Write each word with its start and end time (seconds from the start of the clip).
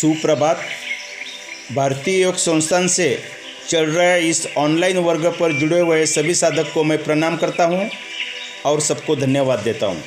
सुप्रभात. 0.00 0.56
भारतीय 1.74 2.22
योग 2.22 2.34
संस्थान 2.34 2.86
से 2.88 3.08
चल 3.70 3.86
रहे 3.86 4.28
इस 4.28 4.46
ऑनलाइन 4.56 4.98
वर्ग 4.98 5.26
पर 5.30 5.52
जुड़े 5.52 5.80
हुए 5.80 6.06
सभी 6.06 6.34
साधक 6.34 6.72
को 6.74 6.82
मैं 6.82 7.04
प्रणाम 7.04 7.36
करता 7.36 7.64
हूँ 7.64 7.88
और 8.64 8.80
सबको 8.80 9.14
धन्यवाद 9.16 9.58
देता 9.58 9.86
हूँ। 9.86 10.02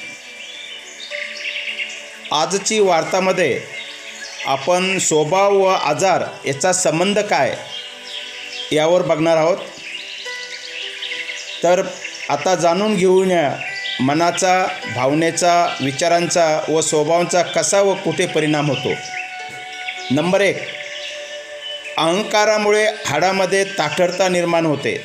आजची 2.34 2.80
वार्तामध्ये 2.80 3.62
आपण 4.46 4.98
स्वभाव 5.00 5.58
व 5.58 5.68
आजार 5.68 6.26
याचा 6.46 6.74
संबंध 6.74 7.20
काय 7.20 7.58
यावर 8.72 9.02
बघणार 9.02 9.38
आहोत. 9.38 9.58
तर 11.64 11.84
आता 12.30 12.56
जाणून 12.56 12.96
घेऊया 12.96 13.58
मनाचा 14.02 14.66
भावनेचा 14.96 15.78
विचारांचा 15.82 16.62
व 16.70 16.82
स्वभावांचा 16.82 17.42
कसा 17.42 17.82
व 17.82 17.94
कुठे 17.94 18.26
परिणाम 18.26 18.72
होतो. 18.72 18.94
नंबर 20.12 20.42
एक 20.42 20.58
अहंकारामुळे 21.98 22.88
हाडामध्ये 23.06 23.64
ताठरता 23.64 24.30
निर्माण 24.30 24.66
होते. 24.66 25.04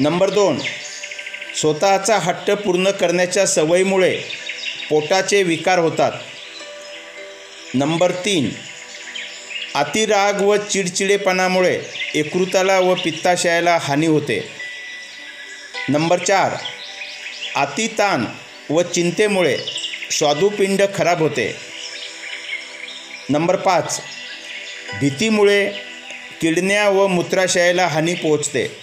नंबर 0.00 0.30
दोन 0.30 0.58
स्वतःचा 1.56 2.18
हट्ट 2.18 2.50
पूर्ण 2.50 2.90
करण्याच्या 2.90 3.46
सवयीमुळे 3.46 4.20
पोटाचे 4.90 5.42
विकार 5.42 5.78
होतात. 5.78 6.12
नंबर 7.74 8.10
तीन 8.10 8.50
अतिराग 9.74 10.40
व 10.40 10.56
चिडचिडेपणामुळे 10.56 11.80
यकृताला 12.14 12.80
व 12.80 12.94
पित्ताशयाला 12.94 13.78
हानी 13.80 14.06
होते. 14.06 14.48
नंबर 15.88 16.18
चार 16.18 16.52
अतिताण 17.56 18.24
व 18.70 18.82
चिंतेमुळे 18.82 19.58
स्वादुपिंड 20.10 20.82
खराब 20.94 21.18
होते. 21.18 21.71
नंबर 23.28 23.56
पाच. 23.56 24.00
भीतीमुळे 25.00 25.70
किडण्या 26.40 26.88
व 26.88 27.06
मूत्राशयाला 27.06 27.86
हानी 27.86 28.14
पोहोचते. 28.14 28.76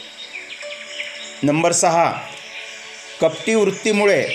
नंबर 1.43 1.71
सहा. 1.71 2.13
कपटी 3.21 3.53
वृत्तीमुळे 3.53 4.27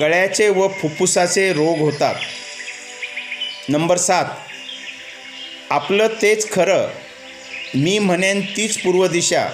गळ्याचे 0.00 0.48
व 0.48 0.68
फुफ्फुसाचे 0.68 1.52
रोग 1.52 1.78
होतात. 1.78 2.14
नंबर 3.68 3.96
सात. 3.96 4.24
आपलं 5.70 6.06
तेच 6.22 6.52
खरं 6.52 6.86
मी 7.74 7.98
म्हणेन 7.98 8.40
तीच 8.40 8.78
पूर्व 8.78 9.06
दिशा 9.06 9.48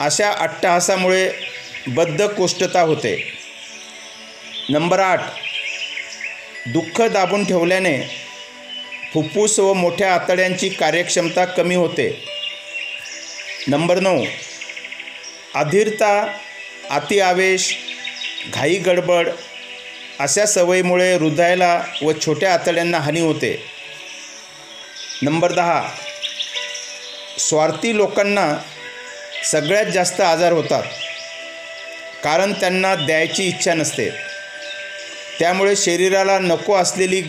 अशा 0.00 0.32
अट्टहासामुळे 0.32 1.30
बद्धकोष्ठता 1.86 2.80
होते. 2.80 3.32
नंबर 4.70 4.98
आठ. 4.98 5.20
दुःख 6.66 7.02
दाबून 7.02 7.44
ठेवल्याने 7.44 8.19
फुफ्फुस 9.14 9.58
व 9.58 9.72
मोठ्या 9.72 10.14
आतड्यांची 10.14 10.68
कार्यक्षमता 10.68 11.44
कमी 11.44 11.74
होते. 11.74 12.24
नंबर 13.68 14.00
नऊ. 14.00 14.24
अधीरता 15.54 16.38
अतिआवेश 16.90 17.76
घाई 18.54 18.74
गडबड 18.74 19.28
अशा 20.18 20.46
सवयीमुळे 20.46 21.14
हृदयाला 21.14 21.84
व 22.02 22.12
छोट्या 22.26 22.54
आतड्यांना 22.54 22.98
हानी 22.98 23.20
होते. 23.20 23.64
नंबर 25.22 25.52
दहा. 25.52 25.88
स्वार्थी 27.38 27.96
लोकांना 27.96 28.58
सगळ्यात 29.44 29.86
जास्त 29.86 30.20
आजार 30.20 30.52
होतात. 30.52 30.82
कारण 32.24 32.52
त्यांना 32.52 32.94
द्यायची 32.94 33.48
इच्छा 33.48 33.74
नसते. 33.74 34.10
त्यामुळे 35.38 35.76
शरीराला 35.76 36.38
नको 36.38 36.74
असलेली 36.74 37.22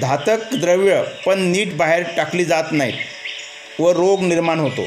धातक 0.00 0.54
द्रव्य 0.54 1.02
पण 1.26 1.40
नीट 1.40 1.72
बाहेर 1.72 2.02
टाकली 2.16 2.44
जात 2.44 2.62
नाहीत 2.72 3.80
व 3.80 3.90
रोग 3.90 4.22
निर्माण 4.22 4.60
होतो. 4.60 4.86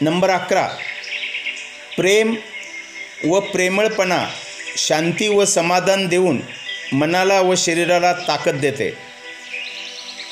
नंबर 0.00 0.30
अकरा 0.30 0.66
प्रेम 1.96 2.34
व 3.24 3.40
प्रेमळपणा 3.40 4.26
शांती 4.76 5.28
व 5.28 5.44
समाधान 5.44 6.06
देऊन 6.06 6.40
मनाला 6.92 7.40
व 7.40 7.54
शरीराला 7.54 8.12
ताकद 8.12 8.54
देते. 8.54 8.90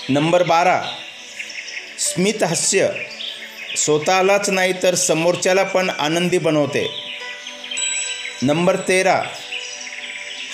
नंबर 0.08 0.42
बारा 0.42 0.80
स्मित 1.98 2.42
हास्य 2.42 2.88
स्वतःलाच 3.76 4.50
नाही 4.50 4.72
तर 4.82 4.94
समोरच्याला 4.94 5.62
पण 5.62 5.90
आनंदी 5.90 6.38
बनवते. 6.38 6.86
नंबर 8.42 8.76
तेरा 8.76 9.22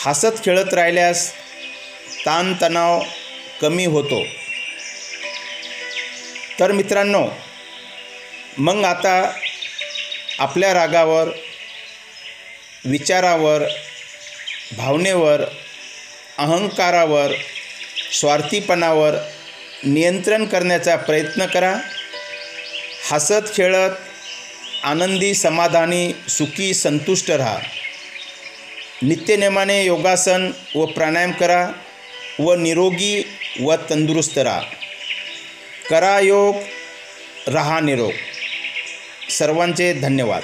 हसत 0.05 0.45
खेळत 0.45 0.75
राहिल्यास 0.75 1.33
ताणतणाव 2.27 3.03
कमी 3.61 3.85
होतो. 3.85 4.25
तर 6.61 6.73
मित्रांनो 6.73 7.29
मग 8.59 8.85
आता 8.85 9.33
आपल्या 10.39 10.75
रागावर 10.75 11.29
विचारावर 12.85 13.63
भावनेवर 14.77 15.41
अहंकारावर 16.39 17.33
स्वार्थीपणावर 18.13 19.15
नियंत्रण 19.85 20.45
करण्याचा 20.45 20.97
प्रयत्न 20.97 21.47
करा. 21.47 21.77
हसत 23.13 23.55
खेळत 23.55 23.91
आनंदी 24.85 25.35
समाधानी 25.35 26.13
सुखी 26.29 26.75
संतुष्ट 26.75 27.31
राहा. 27.31 27.59
नित्यनेमाने 29.03 29.85
योगासन 29.85 30.51
व 30.75 30.87
प्राणायाम 30.87 31.33
करा. 31.33 31.69
व 32.39 32.55
निरोगी 32.55 33.25
व 33.61 33.75
तंदुरुस्त 33.75 34.39
राहा. 34.39 34.63
करा 35.91 36.21
योग 36.21 36.57
रहा 37.49 37.81
निरोग. 37.81 38.13
सर्वांचे 39.31 39.93
धन्यवाद. 39.93 40.43